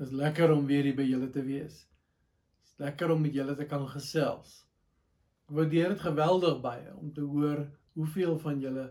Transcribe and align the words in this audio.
Dis 0.00 0.12
lekker 0.16 0.48
om 0.54 0.64
weer 0.64 0.86
hier 0.88 0.96
by 0.96 1.04
julle 1.04 1.28
te 1.28 1.42
wees. 1.44 1.82
Dis 2.64 2.78
lekker 2.80 3.10
om 3.12 3.20
met 3.20 3.34
julle 3.36 3.52
te 3.56 3.66
kan 3.68 3.82
gesels. 3.92 4.54
Ek 5.44 5.52
waardeer 5.58 5.92
dit 5.92 6.04
geweldig 6.06 6.60
baie 6.64 6.94
om 6.96 7.10
te 7.12 7.26
hoor 7.28 7.66
hoeveel 7.98 8.38
van 8.40 8.62
julle 8.62 8.86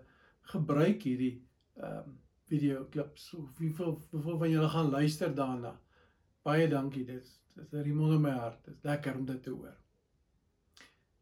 gebruik 0.54 1.06
hierdie 1.08 1.36
ehm 1.80 2.02
um, 2.04 2.18
video 2.50 2.84
klips. 2.90 3.28
Hoeveel 3.32 3.96
hoeveel 4.12 4.38
van 4.42 4.50
julle 4.50 4.70
gaan 4.70 4.90
luister 4.90 5.34
daarna. 5.38 5.76
Baie 6.46 6.70
dankie. 6.70 7.04
Dit 7.06 7.26
is 7.26 7.74
remond 7.74 8.16
in 8.16 8.24
my 8.24 8.36
hart. 8.38 8.62
Dit 8.66 8.74
is 8.74 8.86
lekker 8.86 9.18
om 9.18 9.26
dit 9.26 9.42
te 9.44 9.54
hoor. 9.54 9.76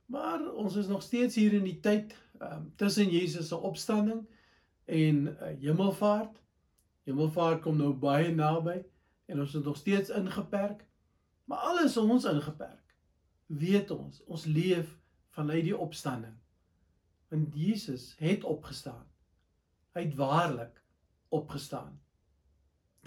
Maar 0.07 0.45
ons 0.51 0.75
is 0.75 0.87
nog 0.87 1.03
steeds 1.03 1.35
hier 1.35 1.53
in 1.53 1.67
die 1.67 1.79
tyd 1.79 2.15
ehm 2.41 2.59
um, 2.59 2.67
tussen 2.75 3.11
Jesus 3.11 3.47
se 3.47 3.63
opstanding 3.71 4.27
en 4.85 5.25
uh, 5.31 5.55
hemelvaart. 5.63 6.43
Hemelvaart 7.07 7.63
kom 7.63 7.79
nou 7.79 7.93
baie 7.95 8.35
naby 8.35 8.81
en 9.27 9.39
ons 9.43 9.53
is 9.53 9.63
nog 9.63 9.77
steeds 9.77 10.09
ingeperk. 10.09 10.85
Maar 11.47 11.57
alles 11.57 11.97
ons 11.97 12.25
ingeperk. 12.27 12.95
Weet 13.45 13.91
ons, 13.91 14.23
ons 14.25 14.45
leef 14.45 14.97
vanuit 15.35 15.63
die 15.63 15.77
opstanding. 15.77 16.35
Want 17.31 17.55
Jesus 17.55 18.15
het 18.19 18.43
opgestaan. 18.43 19.05
Hy 19.95 20.07
het 20.07 20.15
waarlik 20.15 20.81
opgestaan. 21.29 21.99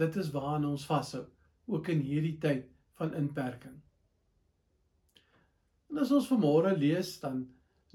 Dit 0.00 0.16
is 0.16 0.32
waaraan 0.32 0.64
ons 0.64 0.86
vashou 0.88 1.24
ook 1.70 1.88
in 1.92 2.00
hierdie 2.04 2.36
tyd 2.40 2.68
van 3.00 3.14
inperking. 3.14 3.76
En 5.90 6.00
as 6.00 6.12
ons 6.14 6.28
vanmôre 6.30 6.72
lees 6.78 7.16
dan 7.22 7.42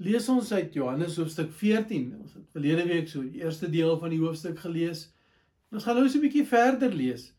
lees 0.02 0.28
ons 0.28 0.52
uit 0.52 0.74
Johannes 0.74 1.16
hoofstuk 1.16 1.52
14. 1.52 2.10
Ons 2.20 2.34
het 2.36 2.50
verlede 2.54 2.84
week 2.88 3.08
so 3.08 3.22
die 3.24 3.42
eerste 3.42 3.70
deel 3.70 3.96
van 3.98 4.12
die 4.12 4.20
hoofstuk 4.20 4.58
gelees. 4.60 5.06
Ons 5.72 5.86
gaan 5.86 5.98
nou 5.98 6.08
so 6.08 6.18
'n 6.18 6.26
bietjie 6.26 6.46
verder 6.46 6.92
lees 6.92 7.32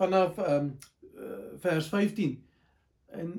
vanaf 0.00 0.38
ehm 0.38 0.54
um, 0.54 0.78
uh, 1.14 1.58
vers 1.60 1.88
15. 1.88 2.36
En 3.06 3.32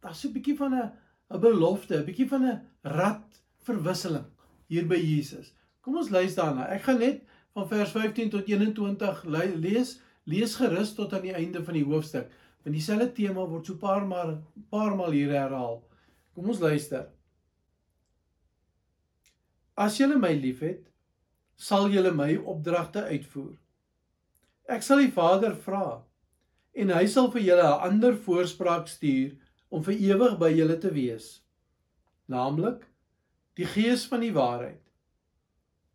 daar's 0.00 0.20
so 0.20 0.28
'n 0.28 0.32
bietjie 0.32 0.56
van 0.56 0.74
'n 0.74 0.92
'n 1.34 1.40
belofte, 1.40 1.96
'n 1.98 2.04
bietjie 2.04 2.28
van 2.28 2.44
'n 2.44 2.60
rad 2.82 3.42
verwisseling 3.58 4.26
hier 4.66 4.86
by 4.86 4.98
Jesus. 4.98 5.54
Kom 5.80 5.96
ons 5.96 6.10
luister 6.10 6.44
daarna. 6.44 6.68
Ek 6.74 6.82
gaan 6.82 6.98
net 6.98 7.22
van 7.54 7.68
vers 7.68 7.90
15 7.90 8.30
tot 8.30 8.46
21 8.46 9.24
lees. 9.62 10.00
Lees 10.24 10.54
gerus 10.58 10.94
tot 10.94 11.12
aan 11.14 11.22
die 11.22 11.34
einde 11.34 11.64
van 11.64 11.74
die 11.74 11.84
hoofstuk. 11.84 12.30
Want 12.62 12.74
dieselfde 12.74 13.12
tema 13.12 13.44
word 13.46 13.66
so 13.66 13.78
paar 13.78 14.06
maar 14.06 14.32
paar 14.70 14.96
maal 14.96 15.14
hier 15.14 15.30
herhaal. 15.30 15.84
Kom 16.34 16.48
ons 16.50 16.58
luister. 16.58 17.06
As 19.74 19.98
julle 20.00 20.18
my 20.18 20.32
liefhet, 20.34 20.88
sal 21.54 21.88
julle 21.92 22.10
my 22.10 22.34
opdragte 22.36 23.04
uitvoer. 23.06 23.54
Ek 24.66 24.82
sal 24.82 25.04
die 25.04 25.12
Vader 25.14 25.54
vra 25.54 26.02
en 26.76 26.90
hy 26.92 27.06
sal 27.06 27.30
vir 27.30 27.42
julle 27.42 27.66
'n 27.66 27.84
ander 27.88 28.16
voorspraak 28.26 28.88
stuur 28.88 29.36
om 29.70 29.82
vir 29.82 29.94
ewig 29.94 30.38
by 30.38 30.50
julle 30.50 30.78
te 30.78 30.90
wees. 30.90 31.42
Naamlik 32.28 32.86
die 33.56 33.66
Gees 33.66 34.04
van 34.10 34.20
die 34.20 34.34
waarheid. 34.34 34.82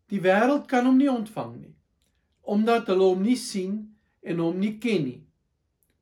Die 0.08 0.20
wêreld 0.20 0.66
kan 0.68 0.86
hom 0.86 0.98
nie 0.98 1.10
ontvang 1.10 1.54
nie 1.60 1.74
omdat 2.42 2.88
hulle 2.90 3.06
hom 3.12 3.22
nie 3.22 3.36
sien 3.38 3.94
en 4.22 4.40
hom 4.42 4.58
nie 4.58 4.78
ken 4.82 5.04
nie. 5.04 5.20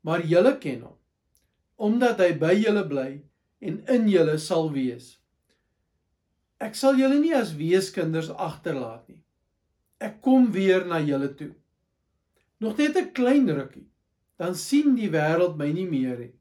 Maar 0.02 0.24
julle 0.24 0.56
ken 0.58 0.82
hom 0.82 0.96
omdat 1.80 2.20
hy 2.20 2.32
by 2.36 2.52
julle 2.54 2.84
bly 2.88 3.10
en 3.60 3.80
in 3.88 4.08
julle 4.08 4.38
sal 4.38 4.70
wees. 4.72 5.18
Ek 6.60 6.74
sal 6.76 6.98
julle 7.00 7.18
nie 7.20 7.32
as 7.34 7.54
weeskinders 7.56 8.28
agterlaat 8.30 9.08
nie. 9.08 9.22
Ek 10.00 10.20
kom 10.20 10.50
weer 10.52 10.84
na 10.84 10.98
julle 11.00 11.30
toe. 11.36 11.54
Nog 12.60 12.76
net 12.76 12.96
'n 12.96 13.12
klein 13.12 13.48
rukkie, 13.48 13.88
dan 14.36 14.54
sien 14.54 14.94
die 14.94 15.10
wêreld 15.10 15.56
my 15.56 15.70
nie 15.72 15.86
meer 15.88 16.18
nie, 16.18 16.34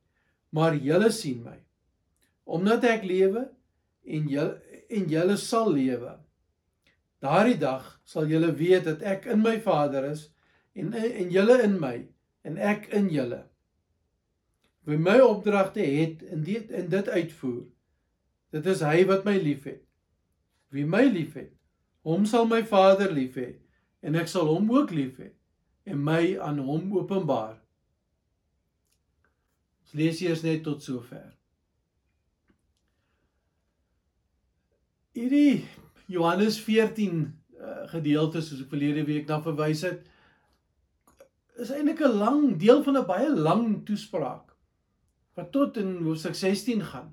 maar 0.51 0.75
julle 0.75 1.11
sien 1.11 1.43
my. 1.43 1.55
Omdat 2.43 2.83
ek 2.83 3.03
lewe 3.03 3.45
en 4.03 4.27
julle 4.27 4.59
en 4.89 5.05
julle 5.07 5.37
sal 5.37 5.71
lewe. 5.71 6.17
Daardie 7.23 7.57
dag 7.57 8.01
sal 8.03 8.27
julle 8.27 8.51
weet 8.55 8.83
dat 8.83 9.01
ek 9.01 9.25
in 9.25 9.41
my 9.41 9.59
Vader 9.61 10.09
is 10.11 10.29
en 10.73 10.93
en 10.93 11.31
julle 11.31 11.61
in 11.63 11.79
my 11.79 12.07
en 12.43 12.57
ek 12.57 12.91
in 12.99 13.09
julle. 13.09 13.45
Wie 14.83 14.97
my 14.97 15.19
opdragte 15.19 15.79
het 15.79 16.23
en 16.23 16.43
dit 16.43 16.71
en 16.71 16.89
dit 16.89 17.09
uitvoer. 17.09 17.65
Dit 18.51 18.65
is 18.65 18.81
hy 18.81 19.05
wat 19.05 19.23
my 19.23 19.37
liefhet. 19.37 19.83
Wie 20.69 20.85
my 20.85 21.03
liefhet, 21.03 21.53
hom 22.03 22.25
sal 22.25 22.47
my 22.47 22.63
Vader 22.63 23.11
lief 23.11 23.35
hê 23.39 23.53
en 24.01 24.15
ek 24.15 24.27
sal 24.27 24.47
hom 24.47 24.71
ook 24.71 24.91
lief 24.91 25.19
hê 25.19 25.31
en 25.89 26.03
my 26.03 26.37
aan 26.39 26.61
hom 26.61 26.93
openbaar. 26.97 27.57
Ons 29.83 29.97
lees 29.97 30.21
eers 30.21 30.43
net 30.45 30.61
tot 30.65 30.83
sover. 30.85 31.25
Hierdie 35.17 35.65
Johannes 36.09 36.59
14 36.61 37.17
uh, 37.19 37.25
eh, 37.59 37.87
gedeelte 37.91 38.41
soos 38.45 38.61
ek 38.63 38.69
verlede 38.71 39.03
week 39.07 39.27
na 39.27 39.41
verwys 39.43 39.81
het 39.87 40.05
is 41.59 41.73
eintlik 41.75 41.99
'n 42.05 42.19
lang 42.21 42.43
deel 42.61 42.83
van 42.85 42.97
'n 42.97 43.09
baie 43.09 43.29
lang 43.29 43.65
toespraak 43.85 44.53
wat 45.35 45.51
tot 45.51 45.77
in 45.77 46.03
hoofstuk 46.05 46.35
16 46.35 46.85
gaan. 46.91 47.09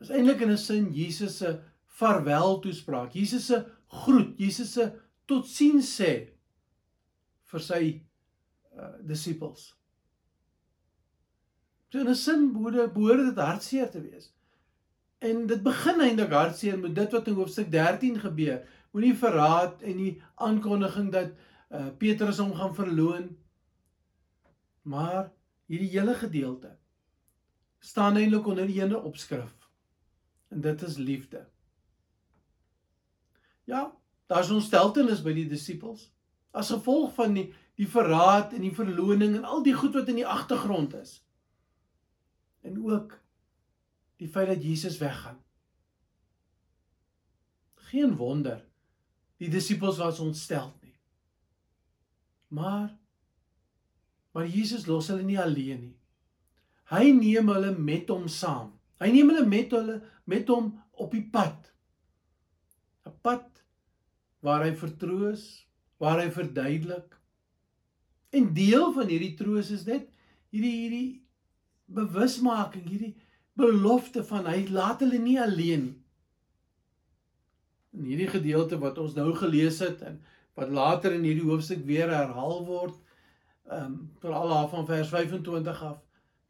Is 0.00 0.10
eintlik 0.10 0.40
in 0.40 0.50
'n 0.50 0.58
sin 0.58 0.92
Jesus 0.92 1.38
se 1.38 1.60
vaarwel 2.00 2.58
toespraak. 2.60 3.12
Jesus 3.12 3.46
se 3.46 3.64
groet, 3.86 4.38
Jesus 4.38 4.72
se 4.72 4.92
totsiens 5.24 5.88
sê 6.00 6.39
vir 7.50 7.64
sy 7.64 7.82
uh, 8.76 8.96
disippels. 9.06 9.70
So 11.90 11.98
in 11.98 12.08
'n 12.08 12.14
sin 12.14 12.52
behoorde 12.52 12.88
behoorde 12.94 13.24
dit 13.30 13.44
hartseer 13.44 13.90
te 13.90 14.00
wees. 14.00 14.32
En 15.18 15.46
dit 15.46 15.62
begin 15.62 16.00
eintlik 16.00 16.32
hartseer 16.32 16.78
met 16.78 16.94
dit 16.94 17.12
wat 17.12 17.26
in 17.28 17.34
hoofstuk 17.34 17.70
13 17.70 18.20
gebeur. 18.20 18.62
Moenie 18.90 19.14
verraad 19.14 19.82
en 19.82 19.96
die 19.96 20.22
aankondiging 20.34 21.10
dat 21.12 21.32
uh, 21.70 21.88
Petrus 21.98 22.38
hom 22.38 22.54
gaan 22.54 22.74
verloon. 22.74 23.36
Maar 24.82 25.32
hierdie 25.66 25.90
hele 25.90 26.14
gedeelte 26.14 26.78
staan 27.78 28.16
eintlik 28.16 28.46
onder 28.46 28.66
die 28.66 28.80
ene 28.80 28.98
opskrif. 28.98 29.52
En 30.48 30.60
dit 30.60 30.82
is 30.82 30.96
liefde. 30.96 31.48
Ja, 33.64 33.96
daar's 34.26 34.50
ontsteltenis 34.50 35.22
by 35.22 35.32
die 35.36 35.46
disippels 35.48 36.10
as 36.50 36.72
gevolg 36.74 37.14
van 37.14 37.34
die 37.34 37.48
die 37.80 37.88
verraad 37.88 38.52
en 38.52 38.60
die 38.60 38.74
verloning 38.76 39.38
en 39.38 39.46
al 39.48 39.62
die 39.64 39.72
goed 39.72 39.94
wat 39.96 40.10
in 40.12 40.18
die 40.18 40.26
agtergrond 40.28 40.92
is. 40.98 41.14
En 42.60 42.76
ook 42.76 43.14
die 44.20 44.28
feit 44.28 44.50
dat 44.50 44.60
Jesus 44.60 44.98
weggaan. 45.00 45.38
Geen 47.88 48.18
wonder 48.18 48.60
die 49.40 49.48
disippels 49.48 49.96
was 50.02 50.20
ontstel 50.20 50.74
nie. 50.82 50.96
Maar 52.48 52.98
maar 54.36 54.46
Jesus 54.46 54.84
los 54.86 55.08
hulle 55.10 55.24
nie 55.26 55.40
alleen 55.40 55.80
nie. 55.80 55.96
Hy 56.90 57.10
neem 57.16 57.48
hulle 57.50 57.72
met 57.78 58.12
hom 58.12 58.28
saam. 58.28 58.74
Hy 59.00 59.08
neem 59.14 59.32
hulle 59.32 59.46
met 59.48 59.72
hulle 59.74 59.96
met 60.28 60.52
hom 60.52 60.74
op 60.92 61.16
die 61.16 61.24
pad. 61.32 61.72
'n 63.08 63.16
Pad 63.24 63.64
waar 64.44 64.64
hy 64.64 64.74
vertroos, 64.76 65.66
waar 66.00 66.22
hy 66.22 66.30
verduidelik. 66.32 67.16
En 68.32 68.52
deel 68.56 68.92
van 68.96 69.10
hierdie 69.10 69.34
troos 69.38 69.70
is 69.74 69.84
net 69.88 70.06
hierdie 70.50 70.76
hierdie 70.76 71.08
bewusmaking, 71.90 72.86
hierdie 72.88 73.16
belofte 73.58 74.22
van 74.24 74.46
hy 74.48 74.64
laat 74.72 75.02
hulle 75.04 75.20
nie 75.20 75.36
alleen 75.42 75.90
nie. 75.90 75.98
In 77.90 78.06
hierdie 78.06 78.30
gedeelte 78.30 78.78
wat 78.78 78.98
ons 79.02 79.16
nou 79.18 79.32
gelees 79.34 79.80
het 79.82 80.02
en 80.06 80.20
wat 80.58 80.70
later 80.70 81.16
in 81.16 81.24
hierdie 81.26 81.46
hoofstuk 81.46 81.82
weer 81.88 82.10
herhaal 82.12 82.64
word, 82.66 82.96
ehm 83.70 83.86
um, 83.86 83.96
veral 84.22 84.52
af 84.54 84.70
van 84.74 84.86
vers 84.86 85.10
25 85.10 85.82
af. 85.86 85.98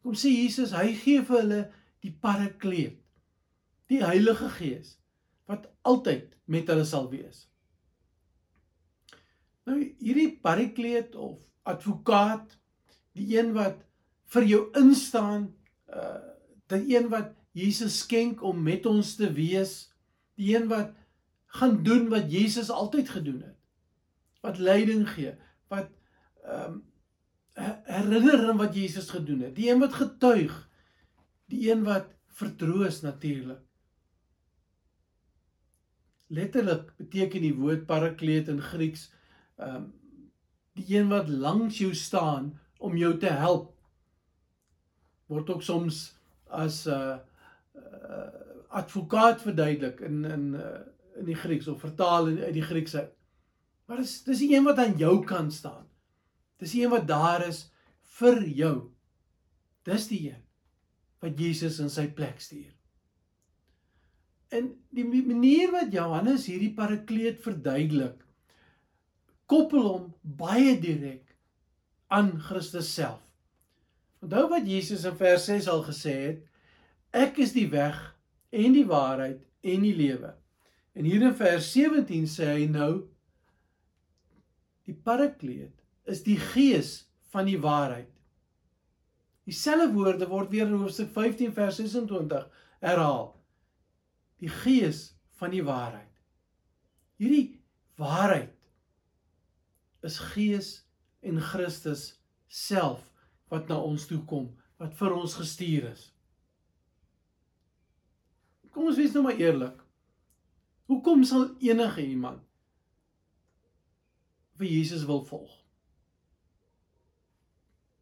Kom 0.05 0.17
sê 0.17 0.33
Jesus, 0.33 0.73
hy 0.73 0.95
gee 0.97 1.25
vir 1.25 1.41
hulle 1.41 1.61
die 2.05 2.13
parakleet, 2.13 2.97
die 3.93 4.01
Heilige 4.05 4.49
Gees 4.57 4.97
wat 5.51 5.67
altyd 5.83 6.37
met 6.47 6.69
hulle 6.71 6.87
sal 6.87 7.09
wees. 7.11 7.50
Nou 9.71 9.79
hierdie 10.03 10.33
parikleet 10.43 11.15
of 11.15 11.39
advokaat, 11.71 12.57
die 13.15 13.37
een 13.37 13.53
wat 13.55 13.79
vir 14.35 14.49
jou 14.49 14.65
instaan, 14.79 15.51
uh 15.87 16.19
die 16.71 16.95
een 16.95 17.09
wat 17.11 17.33
Jesus 17.59 17.97
skenk 18.05 18.45
om 18.47 18.61
met 18.63 18.85
ons 18.87 19.17
te 19.19 19.27
wees, 19.35 19.89
die 20.39 20.53
een 20.55 20.69
wat 20.71 20.93
gaan 21.59 21.81
doen 21.83 22.05
wat 22.13 22.29
Jesus 22.31 22.71
altyd 22.71 23.09
gedoen 23.11 23.41
het. 23.43 23.57
Wat 24.47 24.61
leiding 24.63 25.03
gee, 25.09 25.33
wat 25.67 25.91
ehm 26.45 26.79
um, 26.79 26.79
herinner 27.91 28.47
aan 28.49 28.61
wat 28.63 28.79
Jesus 28.79 29.11
gedoen 29.11 29.43
het, 29.49 29.57
die 29.57 29.67
een 29.71 29.83
wat 29.83 29.99
getuig, 29.99 30.55
die 31.51 31.73
een 31.73 31.83
wat 31.85 32.07
vertroos 32.39 33.01
natuurlik. 33.03 33.61
Letterlik 36.31 36.95
beteken 36.97 37.43
die 37.43 37.55
woord 37.59 37.83
parakleet 37.91 38.49
in 38.49 38.63
Grieks 38.63 39.11
ehm 39.61 39.77
um, 39.77 39.89
die 40.79 40.97
een 40.97 41.09
wat 41.11 41.29
langs 41.29 41.79
jou 41.79 41.95
staan 41.95 42.53
om 42.79 42.97
jou 42.97 43.17
te 43.19 43.29
help 43.29 43.73
word 45.29 45.51
ook 45.51 45.63
soms 45.63 45.99
as 46.47 46.87
'n 46.87 46.91
uh, 46.91 47.19
uh, 47.77 48.29
advokaat 48.69 49.43
verduidelik 49.43 50.01
in 50.01 50.25
in 50.25 50.55
uh, 50.55 50.81
in 51.19 51.25
die 51.25 51.35
Grieks 51.35 51.69
of 51.69 51.81
vertaal 51.81 52.27
uit 52.27 52.55
die 52.55 52.65
Grieks 52.65 52.95
uit. 52.97 53.13
Maar 53.87 53.97
dis 53.97 54.23
dis 54.25 54.39
die 54.39 54.55
een 54.55 54.65
wat 54.65 54.79
aan 54.79 54.97
jou 54.97 55.25
kan 55.25 55.51
staan. 55.51 55.87
Dis 56.57 56.73
die 56.73 56.85
een 56.85 56.91
wat 56.91 57.09
daar 57.09 57.47
is 57.47 57.71
vir 58.19 58.43
jou. 58.45 58.77
Dis 59.83 60.09
die 60.09 60.31
een 60.31 60.43
wat 61.21 61.39
Jesus 61.39 61.79
in 61.81 61.91
sy 61.91 62.07
plek 62.17 62.41
stuur. 62.41 62.73
En 64.51 64.73
die 64.91 65.05
manier 65.05 65.71
wat 65.71 65.93
Johannes 65.93 66.47
hierdie 66.51 66.73
parakleet 66.75 67.43
verduidelik, 67.45 68.25
koppel 69.51 69.83
hom 69.83 70.07
baie 70.23 70.77
direk 70.79 71.35
aan 72.15 72.37
Christus 72.43 72.91
self. 72.95 73.23
Onthou 74.23 74.47
wat 74.53 74.69
Jesus 74.69 75.07
in 75.09 75.17
vers 75.19 75.47
6 75.49 75.69
al 75.73 75.83
gesê 75.87 76.15
het, 76.21 76.43
ek 77.17 77.41
is 77.43 77.55
die 77.57 77.67
weg 77.73 77.99
en 78.55 78.75
die 78.77 78.87
waarheid 78.87 79.41
en 79.67 79.87
die 79.87 79.95
lewe. 79.97 80.35
En 80.95 81.07
hier 81.07 81.23
in 81.25 81.35
vers 81.39 81.71
17 81.73 82.29
sê 82.31 82.51
hy 82.53 82.67
nou 82.71 82.93
die 84.87 84.97
parakleet 85.07 85.75
is 86.11 86.23
die 86.27 86.39
gees 86.51 87.07
van 87.31 87.47
die 87.47 87.59
waarheid. 87.63 88.11
Dieselfde 89.49 89.91
woorde 89.95 90.29
word 90.31 90.51
weer 90.53 90.69
in 90.69 90.79
Hoofstuk 90.79 91.11
15 91.15 91.55
vers 91.57 91.79
26 91.81 92.47
herhaal. 92.85 93.33
Die 94.43 94.51
gees 94.63 95.11
van 95.41 95.55
die 95.55 95.65
waarheid. 95.65 96.11
Hierdie 97.21 97.61
waarheid 98.01 98.53
is 100.07 100.19
gees 100.33 100.71
en 101.21 101.41
Christus 101.41 102.15
self 102.49 103.05
wat 103.51 103.69
na 103.69 103.79
ons 103.83 104.07
toe 104.07 104.21
kom, 104.31 104.49
wat 104.81 104.95
vir 104.99 105.15
ons 105.15 105.37
gestuur 105.39 105.91
is. 105.91 106.09
Kom 108.71 108.87
ons 108.87 108.99
wees 109.01 109.15
nou 109.15 109.25
maar 109.27 109.41
eerlik. 109.41 109.81
Hoekom 110.91 111.25
sal 111.27 111.51
enige 111.63 112.03
iemand 112.07 112.43
vir 114.59 114.69
Jesus 114.71 115.03
wil 115.09 115.25
volg? 115.27 115.51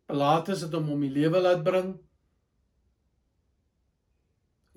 Laat 0.09 0.49
is 0.53 0.65
dit 0.65 0.77
om 0.77 0.87
hom 0.89 1.03
die 1.05 1.13
lewe 1.13 1.41
laat 1.41 1.65
bring. 1.65 1.93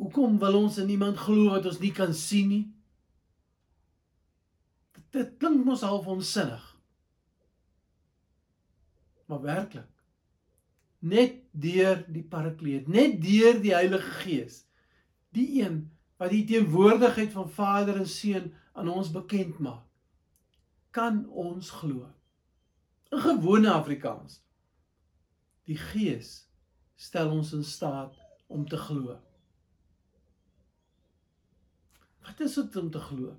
Hoekom 0.02 0.40
wil 0.42 0.58
ons 0.64 0.80
in 0.82 0.90
iemand 0.92 1.20
glo 1.22 1.54
wat 1.54 1.68
ons 1.70 1.80
nie 1.80 1.94
kan 1.96 2.12
sien 2.16 2.50
nie? 2.52 2.66
Dit 5.12 5.38
klink 5.40 5.64
mos 5.68 5.84
half 5.84 6.08
onsinnig. 6.08 6.71
Maar 9.32 9.42
werklik 9.48 9.88
net 11.02 11.40
deur 11.52 12.04
die 12.14 12.22
parakleet, 12.22 12.86
net 12.86 13.16
deur 13.24 13.58
die 13.58 13.74
Heilige 13.74 14.12
Gees, 14.22 14.60
die 15.34 15.64
een 15.64 15.80
wat 16.22 16.30
die 16.30 16.44
teenwoordigheid 16.46 17.32
van 17.34 17.50
Vader 17.50 17.98
en 17.98 18.10
Seun 18.10 18.52
aan 18.78 18.92
ons 18.92 19.10
bekend 19.10 19.58
maak, 19.58 19.88
kan 20.94 21.24
ons 21.26 21.72
glo. 21.80 22.06
In 23.10 23.24
gewone 23.24 23.72
Afrikaans 23.74 24.38
Die 25.70 25.78
Gees 25.80 26.50
stel 27.00 27.32
ons 27.32 27.54
in 27.56 27.64
staat 27.64 28.18
om 28.52 28.66
te 28.68 28.78
glo. 28.78 29.16
Wat 32.26 32.42
is 32.44 32.58
dit 32.60 32.76
om 32.82 32.90
te 32.92 33.00
glo? 33.00 33.36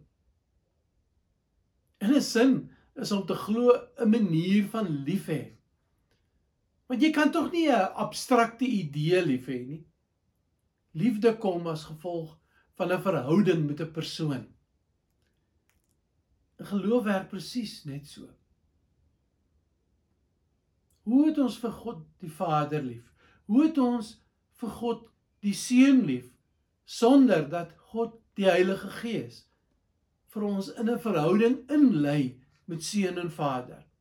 In 2.03 2.15
'n 2.15 2.23
sin 2.23 2.71
is 2.95 3.13
om 3.13 3.27
te 3.27 3.35
glo 3.35 3.71
'n 3.99 4.11
manier 4.11 4.69
van 4.69 4.89
lief 4.89 5.27
hê. 5.27 5.52
Want 6.93 7.01
jy 7.01 7.09
kan 7.09 7.31
tog 7.33 7.47
nie 7.55 7.71
'n 7.73 7.95
abstrakte 8.05 8.67
idee 8.69 9.21
lief 9.25 9.47
hê 9.49 9.59
nie. 9.67 9.85
Liefde 10.93 11.31
kom 11.41 11.67
as 11.67 11.85
gevolg 11.89 12.39
van 12.77 12.93
'n 12.93 13.01
verhouding 13.01 13.63
met 13.67 13.81
'n 13.81 13.93
persoon. 13.93 14.45
'n 16.61 16.65
Geloof 16.65 17.05
werk 17.05 17.29
presies 17.31 17.85
net 17.85 18.07
so. 18.07 18.29
Hoe 21.03 21.27
het 21.29 21.39
ons 21.39 21.57
vir 21.59 21.73
God 21.73 22.05
die 22.21 22.31
Vader 22.31 22.83
lief? 22.83 23.09
Hoe 23.47 23.63
het 23.67 23.79
ons 23.79 24.21
vir 24.61 24.69
God 24.69 25.09
die 25.41 25.55
Seun 25.55 26.05
lief 26.05 26.29
sonder 26.85 27.49
dat 27.49 27.73
God 27.93 28.21
die 28.35 28.45
Heilige 28.51 28.91
Gees 28.91 29.49
vir 30.29 30.43
ons 30.43 30.69
in 30.69 30.91
'n 30.91 30.99
verhouding 30.99 31.71
inlei 31.71 32.39
met 32.67 32.83
Seun 32.83 33.19
en 33.19 33.31
Vader? 33.31 33.92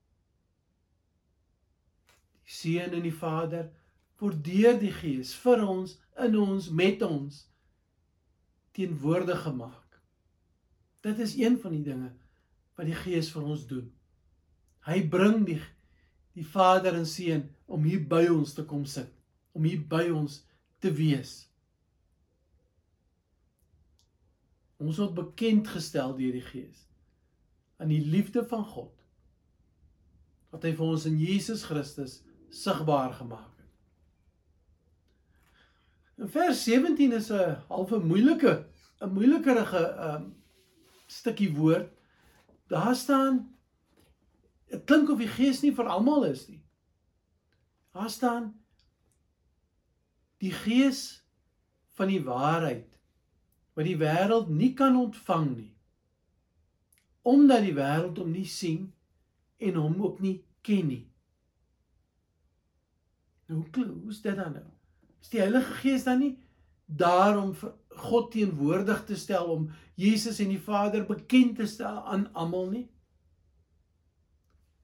Seun 2.51 2.97
en 2.97 3.05
die 3.05 3.15
Vader 3.15 3.69
word 4.21 4.41
deur 4.45 4.77
die 4.79 4.93
Gees 4.93 5.33
vir 5.43 5.63
ons 5.65 5.95
in 6.21 6.35
ons 6.37 6.67
met 6.75 7.01
ons 7.05 7.45
teenwoordig 8.75 9.39
gemaak. 9.45 9.99
Dit 11.01 11.19
is 11.23 11.37
een 11.39 11.57
van 11.61 11.73
die 11.75 11.85
dinge 11.85 12.11
wat 12.77 12.87
die 12.89 12.97
Gees 12.97 13.31
vir 13.33 13.47
ons 13.53 13.63
doen. 13.69 13.87
Hy 14.87 14.99
bring 15.13 15.45
die 15.47 15.61
die 16.31 16.45
Vader 16.47 16.95
en 16.95 17.07
Seun 17.07 17.41
om 17.67 17.83
hier 17.83 18.03
by 18.07 18.21
ons 18.31 18.53
te 18.55 18.63
kom 18.63 18.85
sit, 18.87 19.09
om 19.51 19.65
hier 19.67 19.81
by 19.83 20.05
ons 20.15 20.37
te 20.79 20.87
wees. 20.95 21.33
Ons 24.79 25.01
word 25.01 25.17
bekend 25.17 25.67
gestel 25.67 26.15
deur 26.15 26.37
die 26.37 26.45
Gees 26.45 26.87
aan 27.81 27.91
die 27.91 28.03
liefde 28.05 28.45
van 28.47 28.63
God 28.69 28.93
wat 30.51 30.65
hy 30.67 30.71
vir 30.77 30.87
ons 30.93 31.07
in 31.09 31.17
Jesus 31.19 31.63
Christus 31.67 32.19
sigbaar 32.51 33.13
gemaak 33.15 33.55
het. 33.57 33.71
In 36.21 36.29
vers 36.29 36.63
17 36.63 37.11
is 37.11 37.31
'n 37.31 37.57
halfe 37.67 37.97
moeilike 37.97 38.67
'n 39.01 39.13
moeilikerige 39.13 39.83
um 40.13 40.35
stukkie 41.07 41.55
woord. 41.55 41.89
Daar 42.67 42.95
staan 42.95 43.51
Dit 44.71 44.83
klink 44.87 45.09
of 45.11 45.19
die 45.19 45.27
gees 45.27 45.59
nie 45.65 45.73
vir 45.75 45.89
almal 45.91 46.23
is 46.29 46.45
nie. 46.47 46.61
Daar 47.91 48.09
staan 48.09 48.53
die 50.39 50.53
gees 50.55 51.21
van 51.99 52.07
die 52.07 52.21
waarheid 52.23 52.87
wat 53.75 53.85
die 53.87 53.97
wêreld 53.99 54.47
nie 54.49 54.71
kan 54.79 54.95
ontvang 54.95 55.49
nie. 55.57 55.73
Omdat 57.27 57.67
die 57.67 57.75
wêreld 57.75 58.17
hom 58.23 58.31
nie 58.31 58.47
sien 58.47 58.93
en 59.59 59.75
hom 59.75 59.99
ook 60.01 60.23
nie 60.23 60.37
ken 60.63 60.87
nie. 60.87 61.03
Nou 63.51 63.65
hoe's 64.05 64.21
dit 64.23 64.35
dan 64.35 64.55
nou? 64.55 64.67
Is 65.21 65.31
die 65.33 65.41
Heilige 65.43 65.75
Gees 65.81 66.05
dan 66.07 66.21
nie 66.23 66.37
daar 66.85 67.37
om 67.39 67.51
God 68.01 68.31
teenwoordig 68.31 69.03
te 69.07 69.15
stel 69.19 69.51
om 69.51 69.69
Jesus 69.99 70.39
en 70.43 70.51
die 70.51 70.61
Vader 70.61 71.03
bekend 71.07 71.57
te 71.59 71.67
stel 71.67 71.99
aan 72.07 72.29
almal 72.31 72.69
nie? 72.71 72.85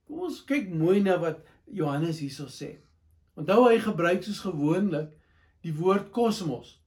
Kom 0.07 0.27
ons 0.27 0.43
kyk 0.47 0.67
mooi 0.71 0.99
na 1.03 1.17
wat 1.19 1.39
Johannes 1.65 2.19
hierso 2.23 2.47
sê. 2.51 2.77
Onthou 3.39 3.67
hy 3.67 3.79
gebruik 3.83 4.23
soos 4.25 4.43
gewoonlik 4.43 5.13
die 5.65 5.73
woord 5.75 6.11
kosmos 6.15 6.77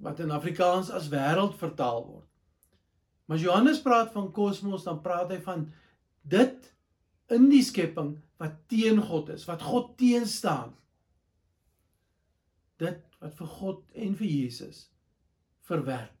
wat 0.00 0.22
in 0.24 0.32
Afrikaans 0.32 0.90
as 0.94 1.10
wêreld 1.12 1.58
vertaal 1.60 2.02
word. 2.06 2.28
Maar 3.26 3.36
as 3.36 3.44
Johannes 3.44 3.82
praat 3.84 4.14
van 4.14 4.30
kosmos, 4.34 4.86
dan 4.86 5.02
praat 5.04 5.30
hy 5.30 5.38
van 5.44 5.66
dit 6.22 6.70
in 7.30 7.48
die 7.50 7.62
skepping 7.64 8.14
wat 8.40 8.56
teen 8.70 9.00
God 9.02 9.30
is, 9.34 9.46
wat 9.48 9.62
God 9.62 9.96
teenstaan. 10.00 10.72
Dit 12.80 13.04
wat 13.20 13.36
vir 13.36 13.50
God 13.60 13.82
en 13.92 14.16
vir 14.16 14.30
Jesus 14.30 14.86
verwerp. 15.68 16.16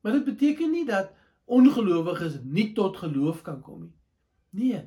Maar 0.00 0.16
dit 0.16 0.30
beteken 0.30 0.72
nie 0.72 0.86
dat 0.88 1.12
ongelowiges 1.50 2.38
nie 2.42 2.70
tot 2.74 2.96
geloof 2.96 3.42
kan 3.44 3.60
kom 3.60 3.82
nie. 3.84 3.96
Nee, 4.50 4.80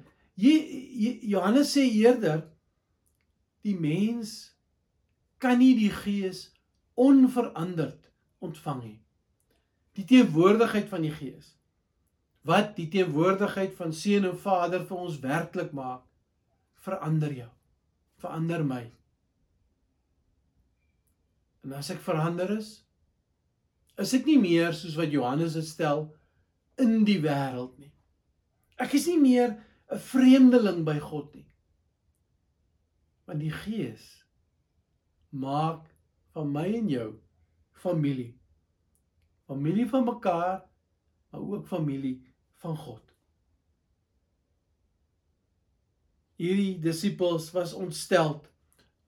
Johannes 1.29 1.75
sê 1.75 1.85
eerder 1.85 2.47
die 3.63 3.75
mens 3.77 4.55
kan 5.37 5.59
nie 5.61 5.75
die 5.77 5.91
gees 5.93 6.49
onveranderd 6.99 8.09
ontvang 8.43 8.81
nie. 8.83 8.99
Die 9.93 10.07
teenwoordigheid 10.09 10.89
van 10.89 11.05
die 11.05 11.13
gees 11.13 11.53
wat 12.43 12.75
die 12.75 12.89
teenwoordigheid 12.91 13.75
van 13.77 13.93
Seun 13.95 14.27
en 14.27 14.39
Vader 14.39 14.83
vir 14.87 14.97
ons 14.99 15.19
werklik 15.23 15.71
maak, 15.75 16.03
verander 16.83 17.31
jou. 17.31 17.49
Verander 18.19 18.65
my. 18.67 18.83
En 21.63 21.75
as 21.79 21.91
ek 21.93 22.01
verander 22.03 22.51
is, 22.57 22.75
is 23.99 24.11
ek 24.17 24.27
nie 24.27 24.39
meer 24.41 24.75
soos 24.75 24.97
wat 24.99 25.13
Johannes 25.13 25.55
dit 25.55 25.67
stel 25.67 26.09
in 26.81 27.03
die 27.07 27.21
wêreld 27.23 27.77
nie. 27.79 27.93
Ek 28.81 28.95
is 28.97 29.07
nie 29.07 29.19
meer 29.21 29.55
'n 29.87 29.99
vreemdeling 29.99 30.83
by 30.83 30.99
God 30.99 31.33
nie. 31.35 31.47
Want 33.25 33.39
die 33.39 33.53
Gees 33.53 34.25
maak 35.29 35.87
van 36.33 36.51
my 36.51 36.67
en 36.73 36.89
jou 36.89 37.09
familie. 37.71 38.33
Familie 39.47 39.87
van 39.87 40.03
mekaar, 40.03 40.63
maar 41.31 41.41
ook 41.41 41.67
familie 41.67 42.32
van 42.63 42.77
God. 42.79 43.01
Hierdie 46.39 46.79
disippels 46.81 47.51
was 47.55 47.75
ontsteld 47.77 48.47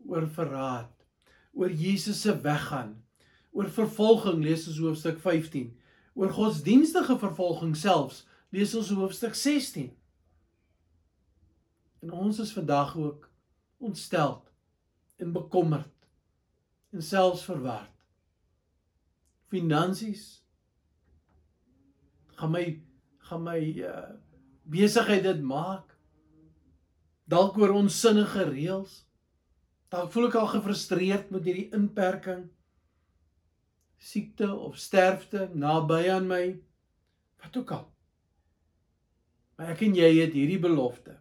oor 0.05 0.27
verraad, 0.27 0.91
oor 1.55 1.71
Jesus 1.71 2.21
se 2.21 2.35
weggaan, 2.43 2.93
oor 3.55 3.71
vervolging 3.71 4.43
lees 4.43 4.67
ons 4.69 4.79
hoofstuk 4.83 5.19
15, 5.23 5.71
oor 6.15 6.31
godsdienstige 6.35 7.17
vervolging 7.19 7.75
selfs 7.79 8.23
lees 8.55 8.75
ons 8.77 8.91
hoofstuk 8.95 9.35
16. 9.35 9.89
En 12.05 12.13
ons 12.13 12.39
is 12.39 12.53
vandag 12.55 12.93
ook 12.99 13.29
ontstel 13.83 14.37
en 15.19 15.31
bekommerd 15.35 15.91
en 16.95 17.03
selfs 17.03 17.43
verward. 17.47 17.91
Finansies 19.51 20.25
gaan 22.35 22.51
my 22.51 22.65
gaan 23.25 23.43
my 23.43 23.59
uh, 23.81 24.13
besigheid 24.69 25.23
dit 25.25 25.41
maak 25.41 25.95
dalk 27.25 27.57
oor 27.57 27.73
onsinnige 27.73 28.45
reëls. 28.51 29.01
Dalk 29.93 30.11
voel 30.13 30.29
ek 30.29 30.37
al 30.39 30.51
gefrustreerd 30.53 31.33
met 31.33 31.47
hierdie 31.47 31.71
inperking. 31.73 32.45
Siekte 33.97 34.51
of 34.53 34.77
sterfte 34.77 35.49
naby 35.53 36.03
aan 36.13 36.29
my. 36.29 36.43
Wat 37.41 37.57
ook 37.61 37.75
al. 37.79 37.85
Maar 39.55 39.73
ek 39.73 39.85
en 39.87 39.95
jy 39.97 40.11
het 40.19 40.35
hierdie 40.35 40.61
belofte. 40.61 41.15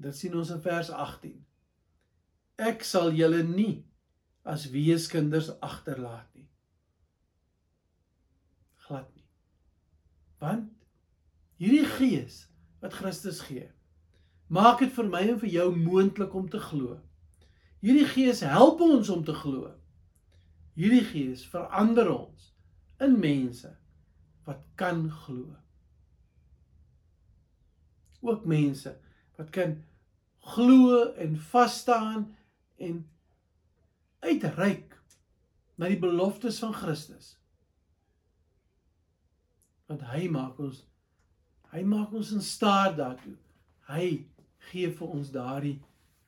Dit 0.00 0.16
sien 0.16 0.34
ons 0.36 0.50
in 0.52 0.62
vers 0.64 0.90
18. 0.90 1.36
Ek 2.66 2.84
sal 2.84 3.12
julle 3.16 3.42
nie 3.46 3.84
as 4.46 4.68
weeskinders 4.72 5.50
agterlaat 5.60 6.28
nie. 6.34 6.48
Glad. 8.86 9.15
Want 10.46 10.70
hierdie 11.58 11.88
gees 11.98 12.44
wat 12.80 12.94
Christus 12.94 13.42
gee, 13.48 13.66
Maak 14.46 14.78
dit 14.78 14.92
vir 14.94 15.08
my 15.10 15.24
en 15.32 15.40
vir 15.42 15.50
jou 15.50 15.66
moontlik 15.74 16.34
om 16.38 16.46
te 16.50 16.60
glo. 16.62 17.00
Hierdie 17.82 18.06
Gees 18.06 18.44
help 18.46 18.80
ons 18.84 19.10
om 19.10 19.24
te 19.26 19.34
glo. 19.34 19.72
Hierdie 20.78 21.02
Gees 21.08 21.42
verander 21.50 22.10
ons 22.12 22.52
in 23.02 23.16
mense 23.18 23.72
wat 24.46 24.62
kan 24.78 25.08
glo. 25.24 25.56
Ook 28.22 28.46
mense 28.46 28.94
wat 29.38 29.50
kan 29.54 29.80
glo 30.54 31.02
en 31.18 31.34
vas 31.50 31.80
staan 31.82 32.28
en 32.78 33.02
uitreik 34.22 34.94
na 35.76 35.90
die 35.90 36.00
beloftes 36.00 36.62
van 36.62 36.74
Christus. 36.74 37.34
Want 39.86 40.04
hy 40.12 40.26
maak 40.32 40.58
ons 40.62 40.84
hy 41.74 41.82
maak 41.84 42.12
ons 42.16 42.30
in 42.32 42.44
staat 42.44 42.96
daartoe. 42.96 43.34
Hy 43.90 44.26
gee 44.70 44.90
vir 44.98 45.12
ons 45.18 45.32
daardie 45.34 45.76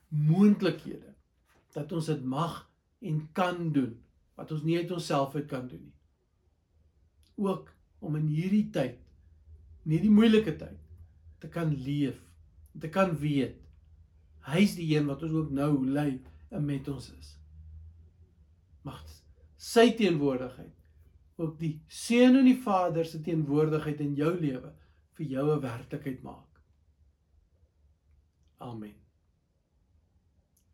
moontlikhede 0.08 1.14
dat 1.74 1.92
ons 1.94 2.08
dit 2.10 2.24
mag 2.26 2.60
en 3.06 3.20
kan 3.36 3.68
doen 3.72 3.94
wat 4.38 4.52
ons 4.54 4.64
nie 4.66 4.78
uit 4.78 4.90
onsself 4.94 5.34
uit 5.34 5.46
kan 5.50 5.66
doen 5.70 5.82
nie. 5.82 5.94
Ook 7.38 7.70
om 8.02 8.16
in 8.18 8.26
hierdie 8.30 8.66
tyd, 8.74 8.98
in 9.86 9.94
hierdie 9.96 10.12
moeilike 10.14 10.54
tyd 10.58 10.78
te 11.42 11.50
kan 11.50 11.70
leef, 11.86 12.18
te 12.78 12.90
kan 12.90 13.14
weet 13.18 13.58
hy's 14.48 14.74
die 14.78 14.88
een 14.94 15.06
wat 15.10 15.22
ons 15.26 15.34
ook 15.36 15.50
nou 15.54 15.72
lei 15.86 16.20
en 16.54 16.64
met 16.64 16.86
ons 16.88 17.10
is. 17.12 17.34
Mag 18.86 19.02
sy 19.58 19.90
teenwoordigheid 19.98 20.74
ook 21.38 21.58
die 21.58 21.76
seun 21.86 22.36
en 22.40 22.46
die 22.48 22.58
Vader 22.58 23.06
se 23.06 23.20
teenwoordigheid 23.22 24.00
in 24.02 24.14
jou 24.18 24.32
lewe 24.34 24.72
vir 25.18 25.26
jou 25.26 25.44
'n 25.54 25.60
werklikheid 25.62 26.22
maak. 26.22 26.62
Amen. 28.58 28.94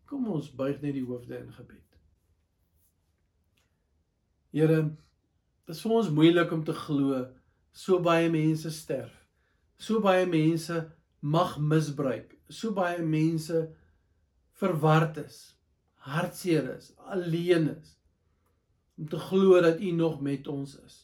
Kom 0.04 0.28
ons 0.28 0.50
buig 0.50 0.80
net 0.80 0.94
die 0.94 1.04
hoofde 1.04 1.38
in 1.38 1.52
gebed. 1.52 1.80
Here, 4.52 4.82
dit 5.66 5.74
is 5.74 5.82
vir 5.82 5.92
ons 5.92 6.10
moeilik 6.10 6.52
om 6.52 6.64
te 6.64 6.72
glo 6.72 7.26
so 7.72 8.00
baie 8.00 8.30
mense 8.30 8.70
sterf. 8.70 9.26
So 9.76 10.00
baie 10.00 10.26
mense 10.26 10.92
mag 11.20 11.58
misbruik. 11.58 12.38
So 12.48 12.72
baie 12.72 13.02
mense 13.02 13.74
verward 14.52 15.16
is, 15.16 15.58
hartseer 15.94 16.76
is, 16.76 16.92
alleen 16.96 17.68
is 17.68 17.96
om 18.94 19.08
te 19.08 19.18
glo 19.18 19.60
dat 19.60 19.80
U 19.80 19.90
nog 19.90 20.20
met 20.20 20.46
ons 20.46 20.76
is. 20.80 20.98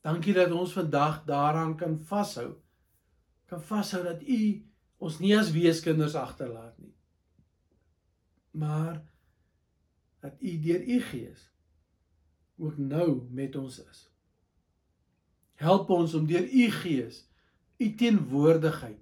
Dankie 0.00 0.32
dat 0.32 0.50
ons 0.50 0.72
vandag 0.72 1.24
daaraan 1.24 1.76
kan 1.76 1.98
vashou. 1.98 2.54
Kan 3.44 3.62
vashou 3.62 4.02
dat 4.04 4.22
U 4.22 4.66
ons 4.96 5.18
nie 5.18 5.34
as 5.38 5.50
weeskinders 5.50 6.14
agterlaat 6.14 6.78
nie. 6.78 6.94
Maar 8.50 9.02
dat 10.20 10.40
U 10.40 10.60
deur 10.60 10.82
U 10.82 11.00
Gees 11.00 11.50
ook 12.60 12.76
nou 12.76 13.26
met 13.30 13.56
ons 13.56 13.78
is. 13.84 14.06
Help 15.60 15.90
ons 15.90 16.14
om 16.14 16.26
deur 16.26 16.44
U 16.48 16.70
Gees 16.70 17.24
U 17.80 17.94
teenwoordigheid 17.94 19.00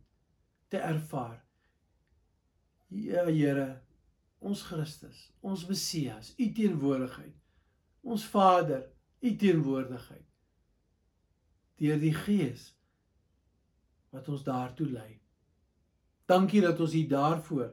te 0.68 0.76
ervaar. 0.76 1.44
Ja 2.88 3.24
Here, 3.26 3.82
ons 4.38 4.62
Christus, 4.62 5.28
ons 5.42 5.66
Messias, 5.68 6.32
U 6.38 6.48
teenwoordigheid. 6.54 7.34
Ons 8.06 8.24
Vader, 8.30 8.84
U 9.20 9.34
teenwoordigheid. 9.36 10.26
Deur 11.78 11.98
die 12.02 12.14
Gees 12.14 12.72
wat 14.14 14.28
ons 14.32 14.44
daartoe 14.46 14.88
lei. 14.90 15.10
Dankie 16.28 16.62
dat 16.64 16.80
ons 16.80 16.94
U 16.94 17.02
daarvoor 17.10 17.72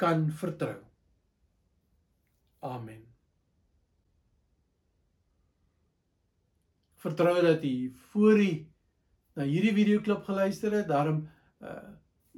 kan 0.00 0.26
vertrou. 0.30 0.78
Amen. 2.66 3.04
Vertrou 6.96 7.36
dat 7.44 7.64
U 7.64 7.76
voor 8.10 8.40
U 8.42 8.50
na 9.36 9.44
hierdie 9.44 9.74
videoklip 9.76 10.24
geluister 10.24 10.72
het, 10.72 10.88
daarom 10.88 11.26
uh, 11.60 11.92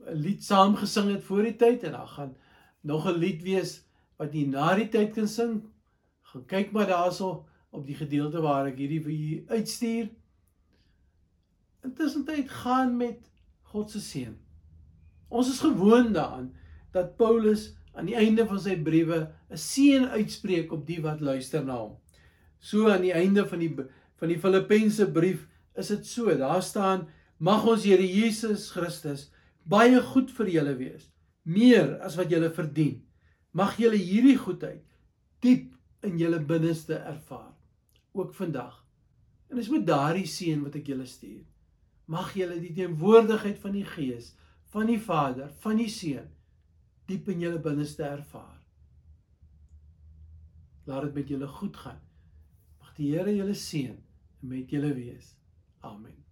'n 0.08 0.18
lied 0.18 0.44
saam 0.44 0.74
gesing 0.76 1.12
het 1.14 1.24
voor 1.24 1.42
die 1.46 1.56
tyd 1.56 1.82
en 1.86 1.92
dan 1.92 2.08
gaan 2.08 2.36
nog 2.80 3.06
'n 3.06 3.18
lied 3.18 3.42
wees 3.42 3.84
wat 4.18 4.34
jy 4.34 4.46
na 4.46 4.74
die 4.74 4.88
tyd 4.88 5.14
kan 5.14 5.28
sing. 5.28 5.62
Gaan 6.22 6.46
kyk 6.46 6.72
maar 6.72 6.86
daarso 6.86 7.46
op 7.70 7.86
die 7.86 7.94
gedeelte 7.94 8.40
waar 8.40 8.66
ek 8.66 8.78
hierdie 8.78 9.02
vir 9.02 9.12
u 9.12 9.44
uitstuur. 9.48 10.08
Intussen 11.84 12.24
tyd 12.24 12.50
gaan 12.50 12.96
met 12.96 13.30
God 13.62 13.90
se 13.90 14.00
seën. 14.00 14.36
Ons 15.28 15.50
is 15.52 15.60
gewoond 15.60 16.14
daaraan 16.14 16.54
dat 16.92 17.16
Paulus 17.16 17.74
aan 17.92 18.06
die 18.06 18.16
einde 18.16 18.46
van 18.46 18.60
sy 18.60 18.76
briewe 18.82 19.28
'n 19.50 19.56
seën 19.56 20.08
uitspreek 20.08 20.72
op 20.72 20.86
die 20.86 21.00
wat 21.02 21.20
luister 21.20 21.64
na 21.64 21.76
hom. 21.76 21.96
So 22.58 22.88
aan 22.88 23.02
die 23.02 23.12
einde 23.12 23.46
van 23.46 23.58
die 23.58 23.74
van 24.18 24.28
die 24.28 24.38
Filippense 24.38 25.10
brief 25.10 25.46
is 25.76 25.88
dit 25.88 26.06
so. 26.06 26.36
Daar 26.36 26.62
staan: 26.62 27.08
Mag 27.38 27.66
ons 27.66 27.84
Here 27.84 28.06
Jesus 28.06 28.70
Christus 28.70 29.30
baie 29.68 30.00
goed 30.02 30.30
vir 30.30 30.48
julle 30.48 30.74
wees, 30.78 31.10
meer 31.48 31.96
as 32.04 32.18
wat 32.20 32.30
julle 32.32 32.50
verdien. 32.54 32.98
Mag 33.56 33.78
julle 33.80 33.96
hierdie 33.96 34.36
goedheid 34.38 34.84
diep 35.44 35.72
in 36.04 36.18
julle 36.20 36.40
binneste 36.44 36.98
ervaar, 37.08 37.54
ook 38.12 38.34
vandag. 38.34 38.84
En 39.48 39.56
dis 39.56 39.70
met 39.72 39.86
daardie 39.86 40.28
seën 40.28 40.60
wat 40.62 40.76
ek 40.78 40.90
julle 40.92 41.06
stuur. 41.08 41.46
Mag 42.08 42.34
julle 42.36 42.58
die 42.60 42.74
teenwoordigheid 42.76 43.58
van 43.62 43.74
die 43.76 43.86
Gees 43.86 44.34
van 44.68 44.86
die 44.86 45.00
Vader, 45.00 45.48
van 45.62 45.80
die 45.80 45.88
Seun 45.88 46.28
diep 47.08 47.28
in 47.32 47.40
julle 47.40 47.60
binneste 47.64 48.04
ervaar. 48.04 48.58
Laat 50.88 51.08
dit 51.08 51.14
met 51.20 51.32
julle 51.32 51.48
goed 51.48 51.76
gaan. 51.76 52.00
Mag 52.80 52.92
die 53.00 53.12
Here 53.14 53.32
julle 53.32 53.56
seën 53.56 53.96
en 53.96 54.52
met 54.52 54.70
julle 54.70 54.92
wees. 54.96 55.32
Amen. 55.80 56.27